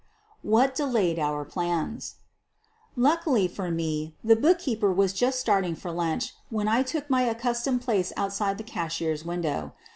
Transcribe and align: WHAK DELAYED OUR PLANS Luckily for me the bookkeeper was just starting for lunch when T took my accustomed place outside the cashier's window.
WHAK 0.41 0.73
DELAYED 0.73 1.19
OUR 1.19 1.45
PLANS 1.45 2.15
Luckily 2.95 3.47
for 3.47 3.69
me 3.69 4.15
the 4.23 4.35
bookkeeper 4.35 4.91
was 4.91 5.13
just 5.13 5.39
starting 5.39 5.75
for 5.75 5.91
lunch 5.91 6.33
when 6.49 6.65
T 6.65 6.83
took 6.83 7.07
my 7.07 7.21
accustomed 7.21 7.81
place 7.81 8.11
outside 8.17 8.57
the 8.57 8.63
cashier's 8.63 9.23
window. 9.23 9.73